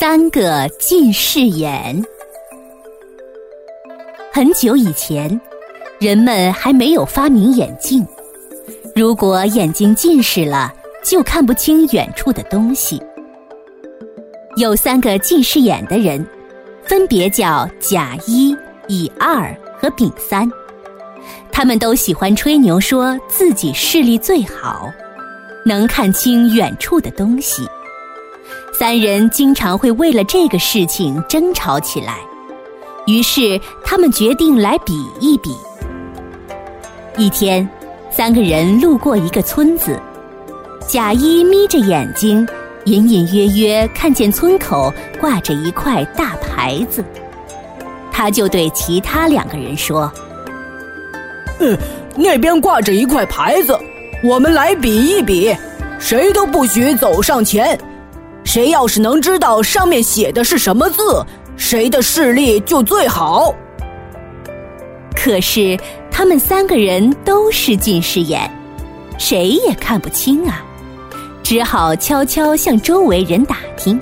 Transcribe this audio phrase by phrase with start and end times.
[0.00, 2.00] 三个近视眼。
[4.32, 5.28] 很久以前，
[5.98, 8.06] 人们还没有发明眼镜。
[8.94, 10.72] 如果眼睛近视了，
[11.02, 13.02] 就看不清远处的东西。
[14.54, 16.24] 有三个近视眼的人，
[16.84, 18.56] 分别叫甲一、
[18.86, 20.48] 乙二和丙三。
[21.50, 24.92] 他们都喜欢吹牛，说自己视力最好，
[25.64, 27.68] 能看清远处的东西。
[28.72, 32.18] 三人经常会为了这个事情争吵起来，
[33.06, 35.50] 于是他们决定来比一比。
[37.16, 37.68] 一天，
[38.10, 39.98] 三个人路过一个村子，
[40.86, 42.46] 贾一眯着眼睛，
[42.84, 47.04] 隐隐约约看见村口挂着一块大牌子，
[48.12, 50.12] 他就对其他两个人说
[51.58, 51.76] ：“嗯，
[52.14, 53.76] 那边挂着一块牌子，
[54.22, 55.52] 我们来比一比，
[55.98, 57.76] 谁都不许走上前。”
[58.48, 61.22] 谁要是能知道上面写的是什么字，
[61.58, 63.54] 谁的视力就最好。
[65.14, 65.78] 可是
[66.10, 68.50] 他们三个人都是近视眼，
[69.18, 70.64] 谁也看不清啊，
[71.42, 74.00] 只好悄悄向周围人打听。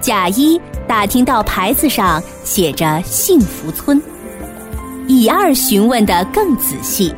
[0.00, 4.00] 甲一打听到牌子上写着“幸福村”，
[5.06, 7.14] 乙二询问的更仔细，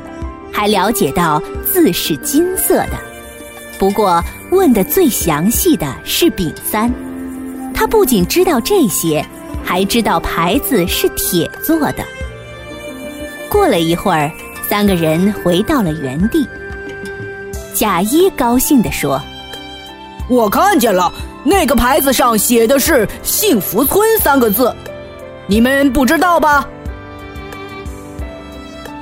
[0.53, 3.06] 还了解到字是金色的。
[3.79, 4.23] 不过。
[4.53, 6.89] 问的最详细的是丙三，
[7.75, 9.27] 他不仅知道这些，
[9.65, 12.05] 还知道牌子是铁做的。
[13.51, 14.31] 过了一会儿，
[14.69, 16.47] 三个人回到了原地。
[17.75, 19.21] 贾一高兴地说
[20.31, 24.73] ：“我看见了，那个牌子上写的是‘幸福村’三个字，
[25.49, 26.65] 你们不知道吧？”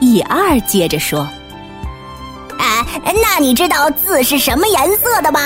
[0.00, 1.28] 乙二接着说。
[3.36, 5.40] 那你知道字是什么颜色的吗？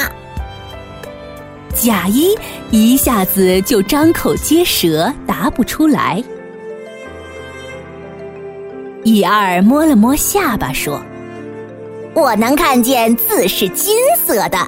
[1.75, 2.37] 贾一
[2.71, 6.23] 一下子就张口结舌，答不出来。
[9.05, 11.01] 乙二摸了摸下巴，说
[12.13, 14.59] ：“我能看见字是金色的，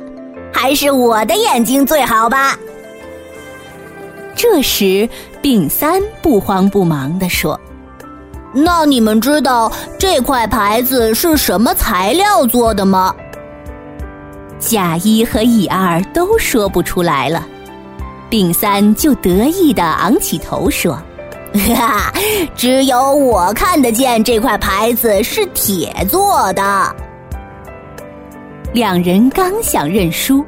[0.51, 2.59] 还是我的眼睛最好吧？”
[4.35, 5.07] 这时，
[5.43, 7.61] 丙三不慌不忙地说。
[8.53, 13.15] 那你们知道这块牌子是什么材料做的吗？
[14.59, 17.47] 甲一和乙二都说不出来了，
[18.29, 21.01] 丙三就得意的昂起头说
[21.75, 22.13] ：“哈，
[22.55, 26.95] 只有我看得见这块牌子是铁做的。”
[28.75, 30.45] 两人刚想认输，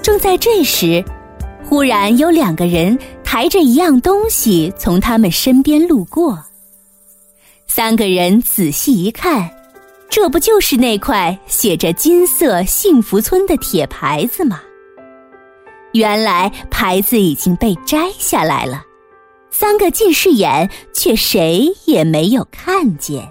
[0.00, 1.04] 正在这时，
[1.68, 6.38] 忽然有两个人抬着一样东西从他们身边路过。
[7.76, 9.50] 三个人仔细一看，
[10.08, 14.62] 这不就是那块写着“金色幸福村”的铁牌子吗？
[15.92, 18.82] 原来牌子已经被摘下来了，
[19.50, 23.30] 三个近视眼却谁也没有看见。